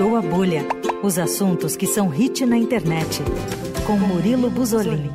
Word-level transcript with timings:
Estourou 0.00 0.16
a 0.16 0.22
Bolha. 0.22 0.62
Os 1.02 1.18
assuntos 1.18 1.76
que 1.76 1.86
são 1.86 2.08
hit 2.08 2.46
na 2.46 2.56
internet. 2.56 3.20
Com 3.86 3.98
Murilo 3.98 4.48
Buzolini. 4.48 5.12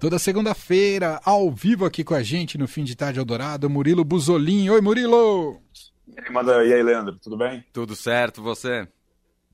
Toda 0.00 0.18
segunda-feira, 0.18 1.20
ao 1.22 1.50
vivo 1.50 1.84
aqui 1.84 2.02
com 2.02 2.14
a 2.14 2.22
gente 2.22 2.56
no 2.56 2.66
Fim 2.66 2.84
de 2.84 2.96
Tarde 2.96 3.18
Eldorado, 3.18 3.68
Murilo 3.68 4.02
Buzolin. 4.06 4.70
Oi, 4.70 4.80
Murilo! 4.80 5.60
E 6.06 6.18
aí, 6.18 6.32
manda... 6.32 6.64
e 6.64 6.72
aí, 6.72 6.82
Leandro, 6.82 7.18
tudo 7.22 7.36
bem? 7.36 7.62
Tudo 7.70 7.94
certo, 7.94 8.42
você? 8.42 8.88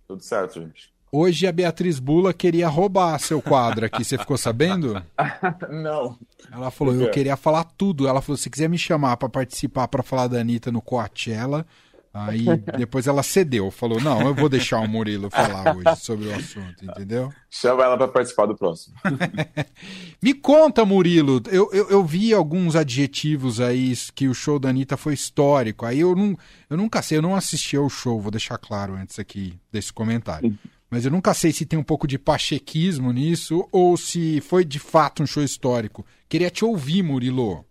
Tudo 0.06 0.22
certo, 0.22 0.60
gente. 0.60 0.94
Hoje 1.10 1.48
a 1.48 1.52
Beatriz 1.52 1.98
Bula 1.98 2.32
queria 2.32 2.68
roubar 2.68 3.18
seu 3.18 3.42
quadro 3.42 3.86
aqui, 3.86 4.04
você 4.04 4.16
ficou 4.16 4.38
sabendo? 4.38 5.02
Não. 5.68 6.16
Ela 6.52 6.70
falou, 6.70 6.94
eu 6.94 7.10
queria 7.10 7.36
falar 7.36 7.64
tudo. 7.76 8.06
Ela 8.06 8.22
falou, 8.22 8.36
se 8.36 8.48
quiser 8.48 8.68
me 8.68 8.78
chamar 8.78 9.16
para 9.16 9.28
participar, 9.28 9.88
para 9.88 10.04
falar 10.04 10.28
da 10.28 10.38
Anitta 10.38 10.70
no 10.70 10.80
Coachella, 10.80 11.66
Aí 12.14 12.44
depois 12.78 13.08
ela 13.08 13.24
cedeu, 13.24 13.72
falou: 13.72 14.00
Não, 14.00 14.20
eu 14.28 14.34
vou 14.34 14.48
deixar 14.48 14.78
o 14.78 14.86
Murilo 14.86 15.28
falar 15.28 15.76
hoje 15.76 15.96
sobre 16.00 16.28
o 16.28 16.34
assunto, 16.34 16.84
entendeu? 16.84 17.32
Chama 17.50 17.82
ela 17.82 17.96
para 17.96 18.06
participar 18.06 18.46
do 18.46 18.54
próximo. 18.54 18.94
Me 20.22 20.32
conta, 20.32 20.84
Murilo. 20.84 21.42
Eu, 21.50 21.68
eu, 21.72 21.90
eu, 21.90 22.04
vi 22.04 22.32
alguns 22.32 22.76
adjetivos 22.76 23.60
aí 23.60 23.92
que 24.14 24.28
o 24.28 24.34
show 24.34 24.60
da 24.60 24.68
Anitta 24.68 24.96
foi 24.96 25.12
histórico. 25.14 25.84
Aí 25.84 25.98
eu, 25.98 26.14
não, 26.14 26.38
eu 26.70 26.76
nunca 26.76 27.02
sei, 27.02 27.18
eu 27.18 27.22
não 27.22 27.34
assisti 27.34 27.76
ao 27.76 27.90
show, 27.90 28.20
vou 28.20 28.30
deixar 28.30 28.58
claro 28.58 28.94
antes 28.94 29.18
aqui 29.18 29.58
desse 29.72 29.92
comentário. 29.92 30.56
Mas 30.88 31.04
eu 31.04 31.10
nunca 31.10 31.34
sei 31.34 31.50
se 31.50 31.66
tem 31.66 31.76
um 31.76 31.82
pouco 31.82 32.06
de 32.06 32.16
pachequismo 32.16 33.12
nisso 33.12 33.68
ou 33.72 33.96
se 33.96 34.40
foi 34.40 34.64
de 34.64 34.78
fato 34.78 35.20
um 35.20 35.26
show 35.26 35.42
histórico. 35.42 36.06
Queria 36.28 36.48
te 36.48 36.64
ouvir, 36.64 37.02
Murilo. 37.02 37.64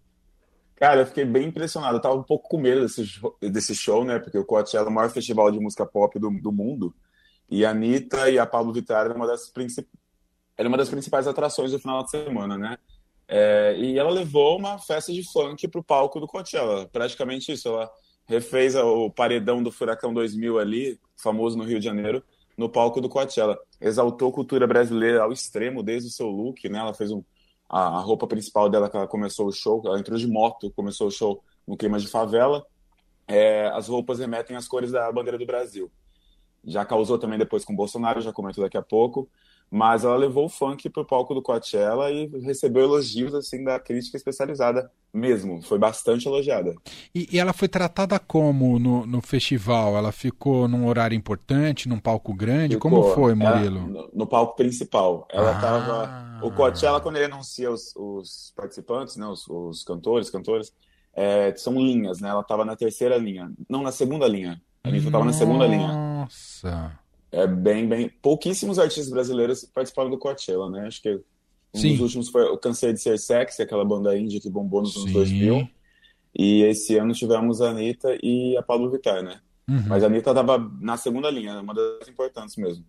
Cara, 0.84 1.00
eu 1.00 1.06
fiquei 1.06 1.24
bem 1.24 1.48
impressionado. 1.48 1.96
Eu 1.96 2.02
tava 2.02 2.16
um 2.16 2.24
pouco 2.24 2.50
com 2.50 2.58
medo 2.58 2.82
desse, 2.82 3.06
desse 3.40 3.74
show, 3.74 4.04
né? 4.04 4.20
Porque 4.20 4.38
o 4.38 4.44
Coachella 4.44 4.88
é 4.88 4.90
o 4.90 4.94
maior 4.94 5.10
festival 5.10 5.50
de 5.50 5.58
música 5.58 5.86
pop 5.86 6.20
do, 6.20 6.30
do 6.30 6.52
mundo. 6.52 6.94
E 7.50 7.66
a 7.66 7.70
Anitta 7.70 8.30
e 8.30 8.38
a 8.38 8.46
Pablo 8.46 8.74
Vittar 8.74 9.06
era 9.06 9.14
uma 9.14 9.26
das, 9.26 9.48
princip... 9.48 9.88
era 10.58 10.68
uma 10.68 10.78
das 10.78 10.90
principais 10.90 11.26
atrações 11.26 11.72
do 11.72 11.80
final 11.80 12.04
de 12.04 12.10
semana, 12.10 12.58
né? 12.58 12.78
É, 13.30 13.78
e 13.78 13.98
ela 13.98 14.10
levou 14.10 14.58
uma 14.60 14.78
festa 14.78 15.14
de 15.14 15.24
funk 15.24 15.70
pro 15.70 15.82
palco 15.82 16.20
do 16.20 16.28
Coachella. 16.28 16.86
Praticamente 16.92 17.54
isso. 17.54 17.70
Ela 17.70 17.90
refez 18.28 18.76
o 18.76 19.10
paredão 19.10 19.64
do 19.64 19.72
Furacão 19.72 20.14
2000 20.14 20.60
ali, 20.60 21.00
famoso 21.16 21.58
no 21.58 21.64
Rio 21.64 21.80
de 21.80 21.86
Janeiro, 21.86 22.22
no 22.58 22.68
palco 22.68 23.00
do 23.00 23.08
Coachella. 23.08 23.58
Exaltou 23.80 24.34
cultura 24.34 24.68
brasileira 24.68 25.24
ao 25.24 25.32
extremo 25.32 25.82
desde 25.82 26.10
o 26.10 26.12
seu 26.12 26.28
look, 26.28 26.68
né? 26.68 26.80
Ela 26.80 26.94
fez 26.94 27.10
um 27.10 27.24
a, 27.70 27.98
a 27.98 28.00
roupa 28.00 28.28
principal 28.28 28.70
dela 28.70 28.90
que 28.90 28.96
ela 28.96 29.08
começou 29.08 29.48
o 29.48 29.52
show, 29.52 29.82
ela 29.86 30.00
entrou 30.00 30.18
de 30.18 30.28
moto, 30.28 30.72
começou 30.72 31.08
o 31.08 31.12
show 31.12 31.44
no 31.68 31.78
clima 31.78 32.00
de 32.00 32.08
favela. 32.08 32.66
É, 33.28 33.68
as 33.70 33.88
roupas 33.88 34.20
remetem 34.20 34.56
às 34.56 34.68
cores 34.68 34.92
da 34.92 35.12
bandeira 35.12 35.38
do 35.38 35.46
Brasil. 35.46 35.92
Já 36.66 36.86
causou 36.86 37.18
também 37.18 37.38
depois 37.38 37.66
com 37.66 37.74
o 37.74 37.76
Bolsonaro, 37.76 38.22
já 38.22 38.32
comento 38.32 38.62
daqui 38.62 38.78
a 38.78 38.82
pouco. 38.82 39.30
Mas 39.70 40.04
ela 40.04 40.16
levou 40.16 40.46
o 40.46 40.50
funk 40.50 40.88
para 40.88 41.02
o 41.02 41.06
palco 41.06 41.34
do 41.34 41.42
Coachella 41.42 42.12
e 42.12 42.28
recebeu 42.42 42.84
elogios 42.84 43.34
assim 43.34 43.64
da 43.64 43.80
crítica 43.80 44.16
especializada 44.16 44.92
mesmo. 45.12 45.64
Foi 45.64 45.80
bastante 45.80 46.28
elogiada. 46.28 46.76
E, 47.14 47.28
e 47.32 47.40
ela 47.40 47.54
foi 47.54 47.68
tratada 47.68 48.20
como 48.20 48.78
no, 48.78 49.06
no, 49.06 49.20
festival? 49.20 49.98
Ela 49.98 50.12
ficou 50.12 50.68
num 50.68 50.88
horário 50.88 51.16
importante, 51.16 51.90
num 51.90 51.98
palco 51.98 52.36
grande? 52.36 52.76
Ficou. 52.76 52.92
Como 52.92 53.16
foi, 53.16 53.34
Murilo? 53.34 53.80
Ela, 53.80 53.88
no, 53.88 54.10
no, 54.14 54.28
palco 54.28 54.56
principal. 54.56 55.28
Ela 55.32 55.56
estava. 55.56 56.06
Ah. 56.06 56.40
O 56.44 56.52
Coachella, 56.52 57.02
quando 57.02 57.16
ele 57.16 57.26
anuncia 57.26 57.72
os, 57.72 57.96
os 57.96 58.54
participantes, 58.56 59.16
né, 59.16 59.26
os, 59.26 59.48
os 59.48 59.84
cantores, 59.84 60.30
cantoras, 60.30 60.72
é, 61.16 61.52
são 61.56 61.74
linhas, 61.74 62.22
né? 62.22 62.30
Ela 62.30 62.42
estava 62.42 62.64
na 62.64 62.76
terceira 62.76 63.18
linha. 63.18 63.52
Não, 63.68 63.82
na 63.82 63.92
segunda 63.92 64.28
linha. 64.28 64.62
A 64.84 64.90
Anitta 64.90 65.08
estava 65.08 65.26
na 65.26 65.34
segunda 65.34 65.66
linha. 65.66 65.88
Nossa 65.88 67.03
é 67.34 67.48
bem, 67.48 67.88
bem. 67.88 68.10
Pouquíssimos 68.22 68.78
artistas 68.78 69.10
brasileiros 69.10 69.66
participaram 69.66 70.10
do 70.10 70.20
Coachella, 70.20 70.70
né? 70.70 70.86
Acho 70.86 71.02
que 71.02 71.20
um 71.74 71.80
Sim. 71.80 71.92
dos 71.94 72.02
últimos 72.02 72.30
foi 72.30 72.44
o 72.44 72.58
Cansei 72.58 72.94
de 72.94 73.02
Ser 73.02 73.18
Sexy, 73.18 73.64
aquela 73.64 73.84
banda 73.84 74.16
índia 74.16 74.40
que 74.40 74.50
bombou 74.50 74.82
nos 74.82 74.96
anos 74.96 75.12
2000. 75.12 75.68
E 76.38 76.62
esse 76.62 76.96
ano 76.96 77.14
tivemos 77.14 77.60
a 77.60 77.72
Anitta 77.72 78.16
e 78.22 78.56
a 78.56 78.62
Pablo 78.62 78.92
Vittar, 78.92 79.24
né? 79.24 79.40
Uhum. 79.68 79.84
Mas 79.88 80.04
a 80.04 80.08
Anitta 80.08 80.30
estava 80.30 80.60
na 80.80 80.96
segunda 80.96 81.30
linha, 81.32 81.60
uma 81.60 81.74
das 81.74 82.08
importantes 82.08 82.56
mesmo. 82.56 82.86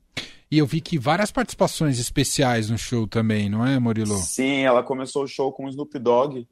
E 0.50 0.58
eu 0.58 0.66
vi 0.66 0.82
que 0.82 0.98
várias 0.98 1.30
participações 1.30 1.98
especiais 1.98 2.68
no 2.68 2.76
show 2.76 3.06
também, 3.06 3.48
não 3.48 3.66
é, 3.66 3.78
Murilo? 3.78 4.16
Sim, 4.18 4.60
ela 4.60 4.82
começou 4.82 5.24
o 5.24 5.28
show 5.28 5.50
com 5.52 5.64
o 5.64 5.68
Snoop 5.70 5.98
Dogg. 5.98 6.46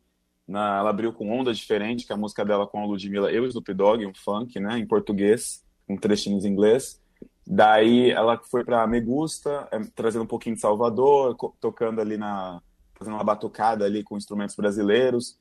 Na, 0.48 0.78
ela 0.78 0.90
abriu 0.90 1.12
com 1.12 1.30
Onda 1.30 1.52
Diferente, 1.52 2.06
que 2.06 2.12
é 2.12 2.14
a 2.14 2.18
música 2.18 2.44
dela 2.44 2.66
com 2.66 2.80
a 2.80 2.86
Ludmilla, 2.86 3.30
eu 3.30 3.44
e 3.44 3.48
Snoop 3.48 3.72
Dogg, 3.74 4.06
um 4.06 4.14
funk, 4.14 4.58
né, 4.58 4.78
em 4.78 4.86
português, 4.86 5.62
com 5.86 5.96
trechinhos 5.96 6.44
em 6.44 6.48
inglês. 6.48 7.01
Daí 7.46 8.10
ela 8.10 8.38
foi 8.38 8.64
para 8.64 8.86
Me 8.86 9.00
Gusta, 9.00 9.68
é, 9.70 9.80
trazendo 9.94 10.22
um 10.22 10.26
pouquinho 10.26 10.54
de 10.54 10.60
Salvador, 10.60 11.36
tocando 11.60 12.00
ali 12.00 12.16
na. 12.16 12.60
fazendo 12.94 13.14
uma 13.14 13.24
batucada 13.24 13.84
ali 13.84 14.02
com 14.02 14.16
instrumentos 14.16 14.54
brasileiros. 14.54 15.38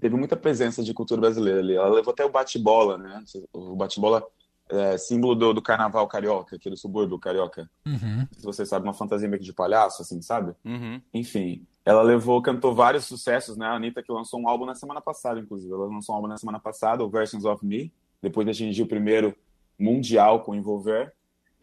Teve 0.00 0.16
muita 0.16 0.36
presença 0.36 0.82
de 0.82 0.94
cultura 0.94 1.20
brasileira 1.20 1.60
ali. 1.60 1.74
Ela 1.74 1.88
levou 1.88 2.12
até 2.12 2.24
o 2.24 2.30
bate-bola, 2.30 2.98
né? 2.98 3.22
O 3.52 3.74
bate-bola 3.74 4.24
é 4.68 4.98
símbolo 4.98 5.34
do, 5.34 5.54
do, 5.54 5.62
carnaval 5.62 6.06
carioca, 6.06 6.56
aquele 6.56 6.76
subúrbio 6.76 7.18
carioca. 7.18 7.68
Uhum. 7.86 8.26
Se 8.32 8.44
você 8.44 8.66
sabe, 8.66 8.86
uma 8.86 8.94
fantasia 8.94 9.26
meio 9.26 9.40
que 9.40 9.46
de 9.46 9.52
palhaço, 9.52 10.02
assim, 10.02 10.20
sabe? 10.20 10.54
Uhum. 10.64 11.00
Enfim, 11.12 11.66
ela 11.84 12.02
levou, 12.02 12.42
cantou 12.42 12.74
vários 12.74 13.06
sucessos, 13.06 13.56
né? 13.56 13.66
A 13.66 13.74
Anitta 13.74 14.02
que 14.02 14.12
lançou 14.12 14.40
um 14.40 14.48
álbum 14.48 14.66
na 14.66 14.74
semana 14.74 15.00
passada, 15.00 15.40
inclusive. 15.40 15.72
Ela 15.72 15.86
lançou 15.86 16.14
um 16.14 16.16
álbum 16.16 16.28
na 16.28 16.36
semana 16.36 16.60
passada, 16.60 17.02
o 17.02 17.08
Versions 17.08 17.44
of 17.44 17.64
Me, 17.64 17.92
depois 18.20 18.44
de 18.44 18.50
atingir 18.50 18.82
o 18.82 18.86
primeiro 18.86 19.34
mundial 19.78 20.42
com 20.42 20.54
Envolver. 20.54 21.14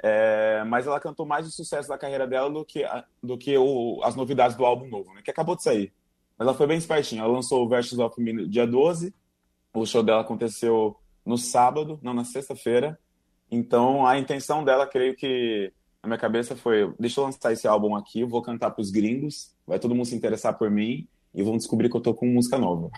É, 0.03 0.63
mas 0.65 0.85
ela 0.85 0.99
cantou 0.99 1.25
mais 1.25 1.47
o 1.47 1.51
sucesso 1.51 1.89
da 1.89 1.97
carreira 1.97 2.27
dela 2.27 2.49
do 2.49 2.65
que, 2.65 2.83
do 3.23 3.37
que 3.37 3.57
o, 3.57 4.01
as 4.03 4.15
novidades 4.15 4.55
do 4.55 4.65
álbum 4.65 4.87
novo, 4.87 5.13
né, 5.13 5.21
que 5.23 5.31
acabou 5.31 5.55
de 5.55 5.63
sair. 5.63 5.93
Mas 6.37 6.47
ela 6.47 6.57
foi 6.57 6.67
bem 6.67 6.77
espertinha. 6.77 7.21
Ela 7.21 7.31
lançou 7.31 7.63
o 7.63 7.69
Versus 7.69 7.97
of 7.97 8.21
Me 8.21 8.33
no 8.33 8.47
dia 8.47 8.67
12. 8.67 9.13
O 9.73 9.85
show 9.85 10.03
dela 10.03 10.21
aconteceu 10.21 10.97
no 11.25 11.37
sábado, 11.37 11.99
não 12.01 12.13
na 12.13 12.23
sexta-feira. 12.23 12.99
Então 13.49 14.05
a 14.05 14.19
intenção 14.19 14.63
dela, 14.63 14.85
creio 14.85 15.15
que 15.15 15.71
na 16.03 16.07
minha 16.09 16.19
cabeça 16.19 16.55
foi: 16.55 16.93
deixa 16.99 17.19
eu 17.19 17.25
lançar 17.25 17.51
esse 17.51 17.67
álbum 17.67 17.95
aqui, 17.95 18.23
vou 18.23 18.41
cantar 18.41 18.71
para 18.71 18.81
os 18.81 18.91
gringos, 18.91 19.53
vai 19.65 19.79
todo 19.79 19.95
mundo 19.95 20.05
se 20.05 20.15
interessar 20.15 20.57
por 20.57 20.69
mim 20.69 21.07
e 21.33 21.43
vão 21.43 21.57
descobrir 21.57 21.89
que 21.89 21.97
eu 21.97 22.01
tô 22.01 22.13
com 22.13 22.25
música 22.25 22.57
nova. 22.57 22.89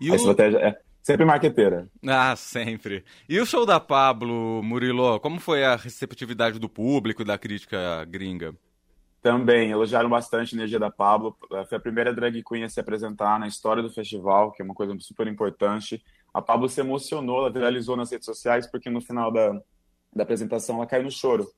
E 0.00 0.08
a 0.10 0.12
o... 0.12 0.16
estratégia 0.16 0.58
é 0.58 0.80
Sempre 1.02 1.24
marqueteira. 1.24 1.88
Ah, 2.06 2.36
sempre. 2.36 3.04
E 3.28 3.40
o 3.40 3.46
show 3.46 3.64
da 3.64 3.80
Pablo, 3.80 4.62
Murilo, 4.62 5.18
como 5.20 5.40
foi 5.40 5.64
a 5.64 5.74
receptividade 5.74 6.58
do 6.58 6.68
público 6.68 7.22
e 7.22 7.24
da 7.24 7.38
crítica 7.38 8.04
gringa? 8.04 8.54
Também, 9.22 9.70
elogiaram 9.70 10.08
bastante 10.08 10.54
a 10.54 10.58
energia 10.58 10.78
da 10.78 10.90
Pablo. 10.90 11.36
Foi 11.68 11.78
a 11.78 11.80
primeira 11.80 12.14
drag 12.14 12.42
queen 12.44 12.64
a 12.64 12.68
se 12.68 12.78
apresentar 12.78 13.38
na 13.40 13.48
história 13.48 13.82
do 13.82 13.90
festival, 13.90 14.52
que 14.52 14.62
é 14.62 14.64
uma 14.64 14.74
coisa 14.74 14.94
super 15.00 15.26
importante. 15.26 16.02
A 16.32 16.40
Pablo 16.40 16.68
se 16.68 16.80
emocionou, 16.80 17.38
ela 17.38 17.52
viralizou 17.52 17.96
nas 17.96 18.12
redes 18.12 18.26
sociais, 18.26 18.66
porque 18.70 18.90
no 18.90 19.00
final 19.00 19.32
da, 19.32 19.52
da 20.14 20.22
apresentação 20.22 20.76
ela 20.76 20.86
caiu 20.86 21.04
no 21.04 21.10
choro. 21.10 21.50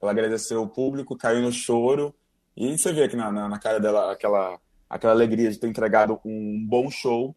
Ela 0.00 0.12
agradeceu 0.12 0.62
o 0.62 0.68
público, 0.68 1.16
caiu 1.16 1.42
no 1.42 1.52
choro, 1.52 2.14
e 2.56 2.76
você 2.78 2.92
vê 2.92 3.04
aqui 3.04 3.16
na, 3.16 3.30
na, 3.30 3.48
na 3.48 3.58
cara 3.58 3.78
dela 3.78 4.12
aquela, 4.12 4.58
aquela 4.88 5.12
alegria 5.12 5.50
de 5.50 5.58
ter 5.58 5.66
entregado 5.66 6.18
um 6.24 6.64
bom 6.66 6.90
show 6.90 7.36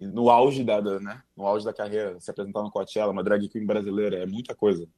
no 0.00 0.30
auge 0.30 0.62
da, 0.62 0.80
da, 0.80 1.00
né? 1.00 1.22
No 1.36 1.46
auge 1.46 1.64
da 1.64 1.72
carreira, 1.72 2.18
se 2.20 2.30
apresentar 2.30 2.62
no 2.62 2.70
Coachella, 2.70 3.12
uma 3.12 3.24
drag 3.24 3.48
queen 3.48 3.66
brasileira, 3.66 4.16
é 4.18 4.26
muita 4.26 4.54
coisa. 4.54 4.88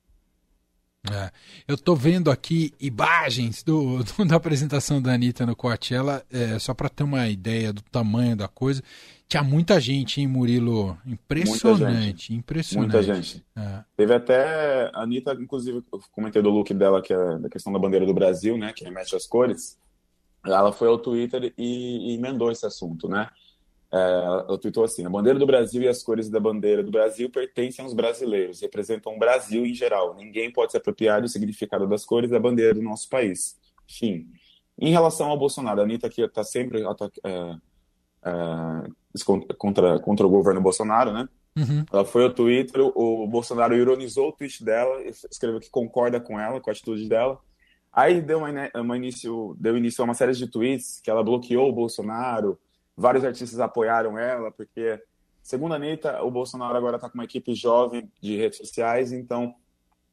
É, 1.10 1.30
eu 1.66 1.78
tô 1.78 1.94
vendo 1.94 2.30
aqui 2.30 2.74
imagens 2.78 3.62
do, 3.62 4.04
do 4.04 4.24
da 4.26 4.36
apresentação 4.36 5.00
da 5.00 5.14
Anitta 5.14 5.46
no 5.46 5.56
Coachella, 5.56 6.22
é, 6.30 6.58
só 6.58 6.74
para 6.74 6.90
ter 6.90 7.04
uma 7.04 7.26
ideia 7.28 7.72
do 7.72 7.80
tamanho 7.82 8.36
da 8.36 8.48
coisa. 8.48 8.82
Tinha 9.26 9.42
muita 9.42 9.80
gente, 9.80 10.20
hein, 10.20 10.26
Murilo? 10.26 10.98
Impressionante, 11.06 11.84
muita 11.84 12.00
gente. 12.02 12.34
impressionante. 12.34 12.92
Muita 12.92 13.02
gente. 13.14 13.44
É. 13.56 13.84
Teve 13.96 14.12
até 14.12 14.90
a 14.92 15.02
Anitta, 15.02 15.32
inclusive, 15.34 15.82
eu 15.90 16.00
comentei 16.10 16.42
do 16.42 16.50
look 16.50 16.74
dela, 16.74 17.00
que 17.00 17.14
é 17.14 17.38
da 17.38 17.48
questão 17.48 17.72
da 17.72 17.78
bandeira 17.78 18.04
do 18.04 18.12
Brasil, 18.12 18.58
né? 18.58 18.72
Que 18.74 18.84
remete 18.84 19.14
às 19.14 19.26
cores. 19.26 19.78
Ela 20.44 20.72
foi 20.72 20.88
ao 20.88 20.98
Twitter 20.98 21.54
e, 21.56 22.10
e 22.10 22.14
emendou 22.14 22.50
esse 22.50 22.66
assunto, 22.66 23.08
né? 23.08 23.28
É, 23.92 23.98
ela 23.98 24.58
tweetou 24.58 24.84
assim: 24.84 25.04
a 25.04 25.10
bandeira 25.10 25.38
do 25.38 25.46
Brasil 25.46 25.82
e 25.82 25.88
as 25.88 26.02
cores 26.02 26.28
da 26.28 26.38
bandeira 26.38 26.82
do 26.82 26.90
Brasil 26.90 27.28
pertencem 27.28 27.84
aos 27.84 27.92
brasileiros, 27.92 28.60
representam 28.60 29.14
o 29.14 29.18
Brasil 29.18 29.66
em 29.66 29.74
geral. 29.74 30.14
Ninguém 30.14 30.52
pode 30.52 30.72
se 30.72 30.78
apropriar 30.78 31.20
do 31.20 31.28
significado 31.28 31.86
das 31.86 32.04
cores 32.04 32.30
da 32.30 32.38
bandeira 32.38 32.74
do 32.74 32.82
nosso 32.82 33.08
país. 33.08 33.58
Enfim. 33.88 34.28
Em 34.78 34.90
relação 34.90 35.28
ao 35.28 35.38
Bolsonaro, 35.38 35.80
a 35.80 35.84
Anitta 35.84 36.06
aqui 36.06 36.22
está 36.22 36.42
sempre 36.42 36.82
é, 36.82 37.56
é, 38.24 39.54
contra, 39.58 39.98
contra 39.98 40.26
o 40.26 40.30
governo 40.30 40.60
Bolsonaro, 40.60 41.12
né? 41.12 41.28
Uhum. 41.56 41.84
Ela 41.92 42.04
foi 42.04 42.22
ao 42.22 42.32
Twitter, 42.32 42.80
o 42.80 43.26
Bolsonaro 43.26 43.76
ironizou 43.76 44.28
o 44.28 44.32
tweet 44.32 44.64
dela, 44.64 45.02
escreveu 45.02 45.60
que 45.60 45.68
concorda 45.68 46.20
com 46.20 46.40
ela, 46.40 46.60
com 46.60 46.70
a 46.70 46.72
atitude 46.72 47.08
dela. 47.08 47.38
Aí 47.92 48.22
deu, 48.22 48.38
uma, 48.38 48.48
uma 48.76 48.96
início, 48.96 49.56
deu 49.58 49.76
início 49.76 50.00
a 50.00 50.04
uma 50.04 50.14
série 50.14 50.32
de 50.32 50.46
tweets 50.46 51.00
que 51.02 51.10
ela 51.10 51.24
bloqueou 51.24 51.68
o 51.68 51.72
Bolsonaro, 51.72 52.58
Vários 52.96 53.24
artistas 53.24 53.58
apoiaram 53.60 54.18
ela, 54.18 54.50
porque, 54.50 55.00
segundo 55.42 55.72
a 55.72 55.76
Anitta, 55.76 56.22
o 56.22 56.30
Bolsonaro 56.30 56.76
agora 56.76 56.96
está 56.96 57.08
com 57.08 57.18
uma 57.18 57.24
equipe 57.24 57.54
jovem 57.54 58.10
de 58.20 58.36
redes 58.36 58.58
sociais, 58.58 59.12
então 59.12 59.54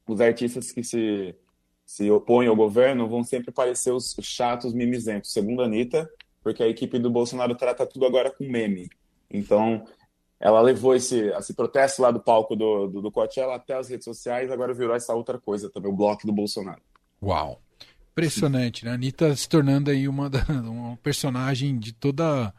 os 0.08 0.22
artistas 0.22 0.72
que 0.72 0.84
se, 0.84 1.36
se 1.86 2.10
opõem 2.10 2.48
ao 2.48 2.56
governo 2.56 3.08
vão 3.08 3.24
sempre 3.24 3.52
parecer 3.52 3.92
os 3.92 4.16
chatos 4.22 4.74
mimizentos, 4.74 5.34
segundo 5.34 5.62
a 5.62 5.66
Anitta, 5.66 6.10
porque 6.42 6.64
a 6.64 6.68
equipe 6.68 6.98
do 6.98 7.10
Bolsonaro 7.10 7.56
trata 7.56 7.86
tudo 7.86 8.06
agora 8.06 8.32
com 8.32 8.50
meme. 8.50 8.90
Então, 9.30 9.86
ela 10.40 10.62
levou 10.62 10.96
esse, 10.96 11.30
esse 11.30 11.54
protesto 11.54 12.02
lá 12.02 12.12
do 12.12 12.20
palco 12.20 12.56
do, 12.56 12.88
do, 12.88 13.02
do 13.02 13.12
Coachella 13.12 13.56
até 13.56 13.74
as 13.74 13.90
redes 13.90 14.06
sociais, 14.06 14.52
agora 14.52 14.74
virou 14.74 14.96
essa 14.96 15.14
outra 15.14 15.38
coisa 15.40 15.70
também, 15.70 15.92
o 15.92 15.96
bloco 15.96 16.26
do 16.26 16.32
Bolsonaro. 16.32 16.82
Uau! 17.22 17.62
Impressionante, 18.12 18.86
né? 18.86 18.92
A 18.92 18.94
Anitta 18.96 19.36
se 19.36 19.48
tornando 19.48 19.92
aí 19.92 20.08
uma, 20.08 20.30
da, 20.30 20.44
uma 20.64 20.98
personagem 20.98 21.78
de 21.78 21.94
toda. 21.94 22.54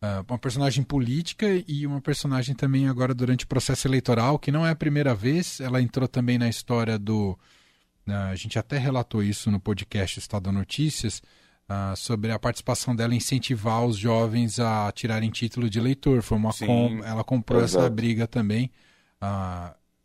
Uh, 0.00 0.24
uma 0.28 0.38
personagem 0.38 0.84
política 0.84 1.46
e 1.66 1.84
uma 1.84 2.00
personagem 2.00 2.54
também 2.54 2.88
agora 2.88 3.12
durante 3.12 3.44
o 3.44 3.48
processo 3.48 3.88
eleitoral, 3.88 4.38
que 4.38 4.52
não 4.52 4.64
é 4.64 4.70
a 4.70 4.76
primeira 4.76 5.12
vez. 5.12 5.60
Ela 5.60 5.82
entrou 5.82 6.06
também 6.06 6.38
na 6.38 6.48
história 6.48 6.96
do. 6.96 7.36
Uh, 8.06 8.12
a 8.30 8.36
gente 8.36 8.58
até 8.58 8.78
relatou 8.78 9.22
isso 9.22 9.50
no 9.50 9.58
podcast 9.58 10.18
Estado 10.18 10.52
Notícias 10.52 11.20
uh, 11.68 11.96
sobre 11.96 12.30
a 12.30 12.38
participação 12.38 12.94
dela 12.94 13.14
incentivar 13.14 13.84
os 13.84 13.96
jovens 13.96 14.60
a 14.60 14.90
tirarem 14.92 15.30
título 15.30 15.68
de 15.68 15.78
eleitor. 15.78 16.22
Foi 16.22 16.38
uma 16.38 16.52
com, 16.52 17.00
ela 17.04 17.24
comprou 17.24 17.60
Exato. 17.60 17.84
essa 17.84 17.90
briga 17.90 18.26
também. 18.26 18.70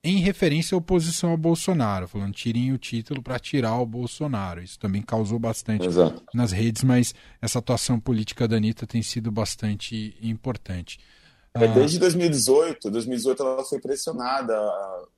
Em 0.06 0.18
referência 0.18 0.76
à 0.76 0.78
oposição 0.78 1.32
ao 1.32 1.38
Bolsonaro, 1.38 2.10
falando 2.10 2.34
tirem 2.34 2.74
o 2.74 2.78
título 2.78 3.22
para 3.22 3.40
tirar 3.40 3.80
o 3.80 3.86
Bolsonaro. 3.86 4.62
Isso 4.62 4.78
também 4.78 5.02
causou 5.02 5.40
bastante 5.40 5.88
Exato. 5.88 6.22
nas 6.34 6.52
redes, 6.52 6.84
mas 6.84 7.16
essa 7.42 7.60
atuação 7.60 7.98
política 7.98 8.46
da 8.46 8.58
Anitta 8.58 8.86
tem 8.86 9.02
sido 9.02 9.32
bastante 9.32 10.18
importante. 10.22 11.00
É, 11.56 11.68
desde 11.68 12.00
2018, 12.00 12.90
2018 12.90 13.44
ela 13.44 13.64
foi 13.64 13.80
pressionada. 13.80 14.54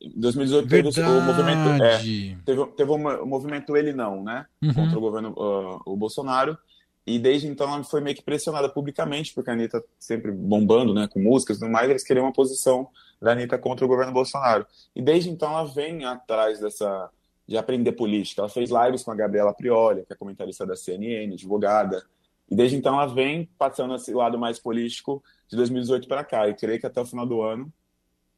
Em 0.01 0.19
2018 0.19 0.69
teve 0.69 1.01
o 1.01 1.21
movimento. 1.21 1.83
É, 1.83 1.97
teve, 2.45 2.65
teve 2.77 2.91
um 2.91 3.25
movimento 3.25 3.75
Ele 3.75 3.91
Não, 3.93 4.21
né? 4.21 4.45
Uhum. 4.61 4.73
Contra 4.73 4.97
o 4.97 5.01
governo, 5.01 5.29
uh, 5.31 5.81
o 5.85 5.97
Bolsonaro. 5.97 6.57
E 7.05 7.19
desde 7.19 7.47
então 7.47 7.71
ela 7.71 7.83
foi 7.83 8.01
meio 8.01 8.15
que 8.15 8.23
pressionada 8.23 8.67
publicamente, 8.67 9.33
porque 9.33 9.49
a 9.49 9.53
Anitta 9.53 9.83
sempre 9.99 10.31
bombando, 10.31 10.93
né? 10.93 11.07
Com 11.07 11.19
músicas 11.19 11.57
e 11.57 11.59
tudo 11.59 11.71
mais, 11.71 11.89
eles 11.89 12.03
queriam 12.03 12.25
uma 12.25 12.33
posição 12.33 12.89
da 13.21 13.31
Anitta 13.31 13.57
contra 13.57 13.85
o 13.85 13.87
governo 13.87 14.11
Bolsonaro. 14.11 14.65
E 14.95 15.01
desde 15.01 15.29
então 15.29 15.51
ela 15.51 15.65
vem 15.65 16.03
atrás 16.03 16.59
dessa. 16.59 17.09
de 17.47 17.57
aprender 17.57 17.91
política. 17.91 18.41
Ela 18.41 18.49
fez 18.49 18.71
lives 18.71 19.03
com 19.03 19.11
a 19.11 19.15
Gabriela 19.15 19.53
Prioli, 19.53 20.03
que 20.03 20.13
é 20.13 20.15
comentarista 20.15 20.65
da 20.65 20.75
CNN, 20.75 21.33
advogada. 21.33 22.03
E 22.49 22.55
desde 22.55 22.75
então 22.75 22.95
ela 22.95 23.13
vem 23.13 23.47
passando 23.57 23.95
esse 23.95 24.13
lado 24.13 24.37
mais 24.37 24.59
político 24.59 25.23
de 25.47 25.55
2018 25.55 26.07
para 26.07 26.23
cá. 26.23 26.47
E 26.47 26.55
creio 26.55 26.79
que 26.79 26.87
até 26.87 26.99
o 26.99 27.05
final 27.05 27.25
do 27.25 27.41
ano 27.41 27.71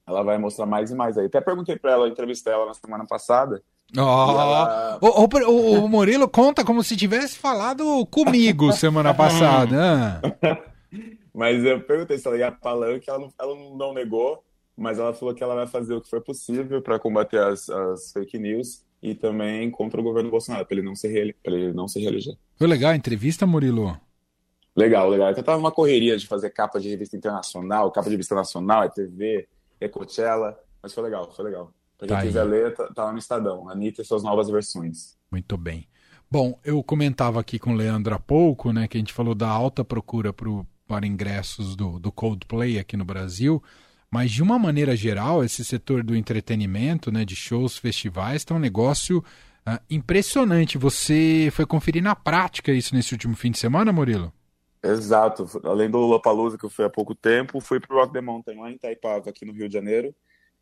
ela 0.05 0.23
vai 0.23 0.37
mostrar 0.37 0.65
mais 0.65 0.91
e 0.91 0.95
mais 0.95 1.17
aí. 1.17 1.27
Até 1.27 1.41
perguntei 1.41 1.77
para 1.77 1.91
ela, 1.91 2.07
entrevistei 2.07 2.53
ela 2.53 2.65
na 2.65 2.73
semana 2.73 3.05
passada. 3.05 3.61
Oh, 3.95 3.99
ela... 4.01 4.99
o, 5.01 5.07
o, 5.07 5.83
o, 5.85 5.87
Murilo 5.87 6.27
conta 6.27 6.65
como 6.65 6.83
se 6.83 6.97
tivesse 6.97 7.37
falado 7.37 8.05
comigo 8.07 8.73
semana 8.73 9.13
passada. 9.13 10.21
mas 11.33 11.63
eu 11.63 11.79
perguntei 11.81 12.17
se 12.17 12.27
ela 12.27 12.37
ia 12.37 12.51
palanque, 12.51 13.09
ela 13.09 13.19
não, 13.19 13.33
ela 13.39 13.55
não 13.77 13.93
negou, 13.93 14.43
mas 14.75 14.99
ela 14.99 15.13
falou 15.13 15.33
que 15.33 15.41
ela 15.41 15.55
vai 15.55 15.67
fazer 15.67 15.93
o 15.93 16.01
que 16.01 16.09
for 16.09 16.21
possível 16.21 16.81
para 16.81 16.99
combater 16.99 17.39
as, 17.39 17.69
as 17.69 18.11
fake 18.11 18.37
news 18.37 18.83
e 19.01 19.15
também 19.15 19.71
contra 19.71 20.01
o 20.01 20.03
governo 20.03 20.29
Bolsonaro, 20.29 20.65
para 20.65 20.75
ele 20.75 20.85
não 20.85 20.95
se 20.95 21.07
reele... 21.07 21.35
ele 21.43 21.71
não 21.71 21.87
se 21.87 21.99
reeleger. 21.99 22.35
Foi 22.57 22.67
legal 22.67 22.91
a 22.91 22.95
entrevista, 22.95 23.45
Murilo? 23.45 23.97
Legal, 24.75 25.09
legal. 25.09 25.31
Eu 25.31 25.43
tava 25.43 25.57
uma 25.57 25.71
correria 25.71 26.17
de 26.17 26.27
fazer 26.27 26.49
capa 26.49 26.79
de 26.79 26.89
revista 26.89 27.15
internacional, 27.15 27.91
capa 27.91 28.09
de 28.09 28.15
revista 28.15 28.35
nacional, 28.35 28.83
é 28.83 28.89
TV, 28.89 29.47
é 29.79 29.87
Coachella, 29.87 30.59
mas 30.83 30.93
foi 30.93 31.03
legal, 31.03 31.31
foi 31.31 31.45
legal. 31.45 31.71
Pra 31.97 32.07
quem 32.07 32.17
tá 32.17 32.23
quiser 32.23 32.44
ler, 32.44 32.75
tá, 32.75 32.88
tá, 32.94 33.05
lá 33.05 33.11
no 33.11 33.17
Estadão. 33.17 33.69
Anitta 33.69 34.01
e 34.01 34.05
suas 34.05 34.23
novas 34.23 34.49
versões. 34.49 35.17
Muito 35.31 35.57
bem. 35.57 35.88
Bom, 36.29 36.59
eu 36.63 36.83
comentava 36.83 37.39
aqui 37.39 37.57
com 37.57 37.73
o 37.73 37.75
Leandro 37.75 38.13
há 38.13 38.19
pouco, 38.19 38.71
né, 38.71 38.88
que 38.88 38.97
a 38.97 38.99
gente 38.99 39.13
falou 39.13 39.33
da 39.33 39.47
alta 39.47 39.83
procura 39.83 40.33
pro, 40.33 40.67
para 40.85 41.07
ingressos 41.07 41.75
do, 41.75 41.99
do 41.99 42.11
Coldplay 42.11 42.77
aqui 42.77 42.97
no 42.97 43.05
Brasil. 43.05 43.63
Mas, 44.11 44.31
de 44.31 44.41
uma 44.41 44.57
maneira 44.57 44.95
geral, 44.95 45.44
esse 45.44 45.63
setor 45.65 46.03
do 46.03 46.15
entretenimento, 46.15 47.11
né, 47.11 47.25
de 47.25 47.35
shows, 47.35 47.77
festivais, 47.77 48.38
está 48.38 48.55
um 48.55 48.59
negócio 48.59 49.19
uh, 49.19 49.79
impressionante. 49.89 50.77
Você 50.77 51.49
foi 51.51 51.65
conferir 51.65 52.01
na 52.01 52.15
prática 52.15 52.71
isso 52.71 52.95
nesse 52.95 53.13
último 53.13 53.35
fim 53.35 53.51
de 53.51 53.57
semana, 53.57 53.91
Murilo? 53.91 54.31
Exato. 54.81 55.45
Além 55.63 55.89
do 55.89 55.97
Lollapalooza, 55.97 56.57
que 56.57 56.65
eu 56.65 56.69
fui 56.69 56.85
há 56.85 56.89
pouco 56.89 57.13
tempo, 57.13 57.59
fui 57.59 57.79
para 57.79 57.95
o 57.95 57.99
Rock 57.99 58.13
the 58.13 58.21
Mountain, 58.21 58.59
lá 58.59 58.71
em 58.71 58.75
Itaipava, 58.75 59.29
aqui 59.29 59.45
no 59.45 59.51
Rio 59.51 59.67
de 59.67 59.73
Janeiro. 59.73 60.15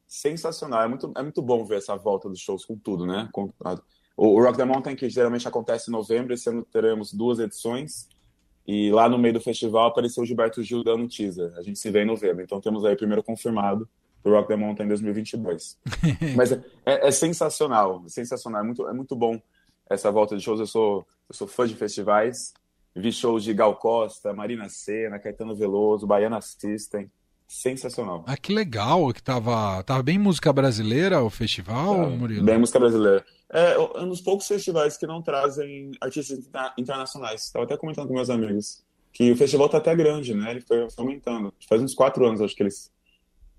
Sensacional. 0.08 0.84
É 0.84 0.88
muito, 0.88 1.12
é 1.16 1.22
muito 1.22 1.42
bom 1.42 1.64
ver 1.64 1.78
essa 1.78 1.96
volta 1.96 2.30
dos 2.30 2.40
shows 2.40 2.66
com 2.66 2.78
tudo, 2.78 3.06
né? 3.06 3.28
Com, 3.32 3.52
a, 3.64 3.80
o, 4.16 4.42
Rock 4.42 4.58
the 4.58 4.66
Mountain, 4.66 4.96
que 4.96 5.10
geralmente 5.10 5.48
acontece 5.48 5.90
em 5.90 5.94
novembro, 5.94 6.34
esse 6.34 6.50
ano 6.50 6.64
teremos 6.64 7.14
duas 7.14 7.40
edições. 7.40 8.08
E 8.68 8.92
lá 8.92 9.08
no 9.08 9.18
meio 9.18 9.36
do 9.36 9.42
festival 9.42 9.88
apareceu 9.88 10.24
o 10.24 10.26
Gilberto 10.26 10.64
Gil 10.64 10.84
dando 10.84 11.04
um 11.04 11.08
teaser. 11.08 11.54
A 11.56 11.62
gente 11.62 11.78
se 11.78 11.90
vê 11.92 12.02
em 12.02 12.06
novembro. 12.06 12.44
Então 12.44 12.60
temos 12.60 12.84
aí 12.84 12.94
o 12.94 12.98
primeiro 12.98 13.24
confirmado 13.24 13.88
pro 14.24 14.34
Rock 14.34 14.48
the 14.48 14.56
Mountain 14.56 14.88
2022. 14.88 15.78
Mas 16.36 16.52
é, 16.52 16.64
é, 16.86 17.08
é, 17.08 17.12
sensacional, 17.12 18.04
sensacional. 18.08 18.62
É 18.62 18.64
muito, 18.64 18.88
é 18.88 18.94
muito 18.94 19.16
bom 19.16 19.40
essa 19.88 20.12
volta 20.12 20.36
de 20.36 20.44
shows. 20.44 20.60
Eu 20.60 20.68
sou, 20.68 21.08
eu 21.30 21.36
sou 21.36 21.48
fã 21.48 21.68
de 21.68 21.76
festivais. 21.76 22.54
Vi 22.96 23.12
shows 23.12 23.44
de 23.44 23.54
Gal 23.54 23.76
Costa, 23.76 24.34
Marina 24.34 24.68
Senna, 24.70 25.20
Caetano 25.20 25.56
Veloso, 25.56 26.08
Baiana 26.08 26.42
System. 26.42 27.12
Sensacional. 27.48 28.24
Ah, 28.28 28.36
que 28.36 28.54
legal 28.54 29.14
que 29.14 29.22
tava, 29.22 29.84
tava 29.84 30.02
bem 30.02 30.18
música 30.18 30.52
brasileira 30.52 31.22
o 31.22 31.30
festival, 31.30 31.96
tá, 31.96 32.10
Murilo? 32.10 32.44
Bem 32.44 32.58
música 32.58 32.80
brasileira. 32.80 33.24
É, 33.52 33.74
é 33.74 33.80
um 33.80 34.10
dos 34.10 34.22
poucos 34.22 34.48
festivais 34.48 34.98
que 34.98 35.06
não 35.06 35.22
trazem 35.22 35.92
artistas 36.02 36.50
internacionais. 36.78 37.46
Estava 37.46 37.66
até 37.66 37.78
comentando 37.78 38.08
com 38.08 38.14
meus 38.14 38.30
amigos 38.30 38.84
que 39.14 39.32
o 39.32 39.38
festival 39.38 39.70
tá 39.70 39.78
até 39.78 39.96
grande, 39.96 40.34
né? 40.34 40.52
Ele 40.52 40.62
foi 40.62 40.88
aumentando. 40.98 41.54
Faz 41.70 41.82
uns 41.82 41.94
quatro 41.94 42.26
anos, 42.26 42.42
acho 42.42 42.56
que 42.56 42.64
eles 42.64 42.92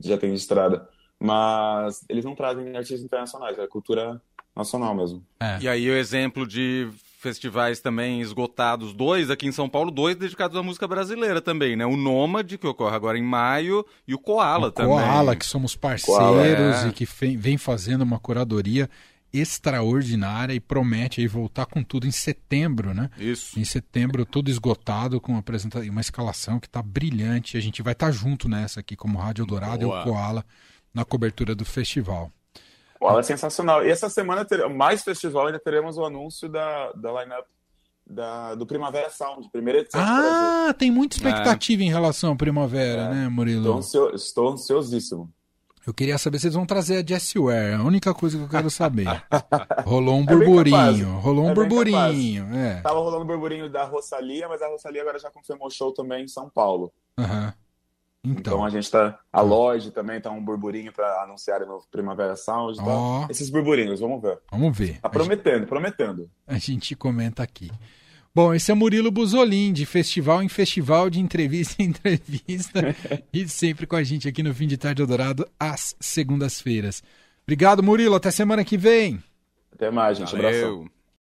já 0.00 0.18
têm 0.18 0.30
de 0.30 0.38
estrada. 0.38 0.86
Mas 1.18 2.04
eles 2.10 2.24
não 2.24 2.34
trazem 2.34 2.76
artistas 2.76 3.02
internacionais, 3.02 3.58
é 3.58 3.66
cultura 3.66 4.20
nacional 4.54 4.94
mesmo. 4.94 5.24
É. 5.40 5.58
E 5.60 5.68
aí 5.68 5.88
o 5.88 5.96
exemplo 5.96 6.46
de 6.46 6.90
festivais 7.26 7.80
também 7.80 8.20
esgotados, 8.20 8.92
dois 8.92 9.30
aqui 9.30 9.48
em 9.48 9.52
São 9.52 9.68
Paulo, 9.68 9.90
dois 9.90 10.14
dedicados 10.14 10.56
à 10.56 10.62
música 10.62 10.86
brasileira 10.86 11.40
também, 11.40 11.74
né? 11.74 11.84
O 11.84 11.96
Nômade, 11.96 12.56
que 12.56 12.66
ocorre 12.68 12.94
agora 12.94 13.18
em 13.18 13.22
maio, 13.22 13.84
e 14.06 14.14
o 14.14 14.18
Koala 14.18 14.68
o 14.68 14.70
também. 14.70 14.92
Koala, 14.92 15.34
que 15.34 15.44
somos 15.44 15.74
parceiros 15.74 16.84
é. 16.84 16.88
e 16.88 16.92
que 16.92 17.04
vem 17.36 17.58
fazendo 17.58 18.02
uma 18.02 18.20
curadoria 18.20 18.88
extraordinária 19.32 20.54
e 20.54 20.60
promete 20.60 21.20
aí 21.20 21.26
voltar 21.26 21.66
com 21.66 21.82
tudo 21.82 22.06
em 22.06 22.12
setembro, 22.12 22.94
né? 22.94 23.10
Isso. 23.18 23.58
Em 23.58 23.64
setembro, 23.64 24.24
tudo 24.24 24.48
esgotado, 24.48 25.20
com 25.20 25.32
uma, 25.32 25.40
apresentação, 25.40 25.90
uma 25.90 26.00
escalação 26.00 26.60
que 26.60 26.68
está 26.68 26.80
brilhante. 26.80 27.56
A 27.56 27.60
gente 27.60 27.82
vai 27.82 27.92
estar 27.92 28.06
tá 28.06 28.12
junto 28.12 28.48
nessa 28.48 28.78
aqui, 28.78 28.94
como 28.94 29.18
Rádio 29.18 29.44
Dourado 29.44 29.82
e 29.82 29.84
o 29.84 30.02
Koala, 30.04 30.44
na 30.94 31.04
cobertura 31.04 31.56
do 31.56 31.64
festival. 31.64 32.30
Koala 32.98 33.20
é 33.20 33.22
sensacional. 33.22 33.84
E 33.84 33.90
essa 33.90 34.08
semana, 34.08 34.44
ter... 34.44 34.68
mais 34.68 35.02
festival, 35.02 35.46
ainda 35.46 35.58
teremos 35.58 35.96
o 35.98 36.04
anúncio 36.04 36.48
da, 36.48 36.92
da 36.92 37.22
line-up 37.22 37.48
da, 38.08 38.54
do 38.54 38.66
Primavera 38.66 39.10
Sound, 39.10 39.48
primeira 39.50 39.80
edição. 39.80 40.00
Ah, 40.00 40.72
tem 40.78 40.90
muita 40.90 41.16
expectativa 41.16 41.82
é. 41.82 41.86
em 41.86 41.90
relação 41.90 42.32
à 42.32 42.36
Primavera, 42.36 43.02
é. 43.02 43.10
né, 43.10 43.28
Murilo? 43.28 43.60
Estou, 43.60 43.78
ansio... 43.78 44.14
Estou 44.14 44.48
ansiosíssimo. 44.50 45.32
Eu 45.86 45.94
queria 45.94 46.18
saber 46.18 46.40
se 46.40 46.46
eles 46.46 46.56
vão 46.56 46.66
trazer 46.66 46.96
a 46.96 47.06
Jessie 47.06 47.40
Ware. 47.40 47.74
A 47.74 47.82
única 47.84 48.12
coisa 48.12 48.36
que 48.36 48.42
eu 48.42 48.48
quero 48.48 48.68
saber. 48.68 49.06
Rolou 49.86 50.16
um 50.16 50.22
é 50.22 50.26
burburinho. 50.26 51.18
rolou 51.20 51.44
um 51.44 51.50
é 51.50 51.54
burburinho. 51.54 52.56
É. 52.56 52.80
Tava 52.80 52.98
rolando 52.98 53.22
um 53.22 53.26
burburinho 53.26 53.70
da 53.70 53.84
Rosalia, 53.84 54.48
mas 54.48 54.60
a 54.60 54.66
Rosalia 54.66 55.02
agora 55.02 55.16
já 55.20 55.30
confirmou 55.30 55.70
show 55.70 55.92
também 55.92 56.24
em 56.24 56.28
São 56.28 56.50
Paulo. 56.50 56.92
Uhum. 57.16 57.52
Então. 58.30 58.54
então. 58.54 58.64
a 58.64 58.70
gente 58.70 58.90
tá. 58.90 59.18
A 59.32 59.40
Lodge 59.40 59.90
também 59.90 60.20
tá 60.20 60.30
um 60.30 60.42
burburinho 60.42 60.92
para 60.92 61.22
anunciar 61.22 61.60
no 61.60 61.80
Primavera 61.90 62.36
Sound. 62.36 62.78
Tá? 62.78 63.26
Esses 63.30 63.50
burburinhos, 63.50 64.00
vamos 64.00 64.20
ver. 64.20 64.38
Vamos 64.50 64.76
ver. 64.76 65.00
Tá 65.00 65.08
prometendo, 65.08 65.58
gente... 65.60 65.68
prometendo. 65.68 66.30
A 66.46 66.58
gente 66.58 66.96
comenta 66.96 67.42
aqui. 67.42 67.70
Bom, 68.34 68.52
esse 68.52 68.70
é 68.70 68.74
Murilo 68.74 69.10
Buzolin, 69.10 69.72
de 69.72 69.86
festival 69.86 70.42
em 70.42 70.48
festival, 70.48 71.08
de 71.08 71.20
entrevista 71.20 71.80
em 71.82 71.86
entrevista, 71.86 72.94
e 73.32 73.48
sempre 73.48 73.86
com 73.86 73.96
a 73.96 74.02
gente 74.02 74.28
aqui 74.28 74.42
no 74.42 74.52
Fim 74.52 74.66
de 74.66 74.76
Tarde 74.76 75.00
Eldorado, 75.00 75.48
às 75.58 75.96
segundas-feiras. 75.98 77.02
Obrigado, 77.44 77.82
Murilo. 77.82 78.14
Até 78.14 78.30
semana 78.30 78.62
que 78.62 78.76
vem. 78.76 79.22
Até 79.72 79.90
mais, 79.90 80.18
gente. 80.18 80.32
Valeu. 80.32 80.48
Abração. 80.48 80.95